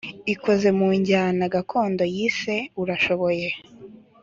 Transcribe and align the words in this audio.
ikoze 0.33 0.67
mu 0.77 0.87
njyana 0.99 1.45
gakondo 1.53 2.03
yise 2.15 2.55
Urashoboye 2.81 3.47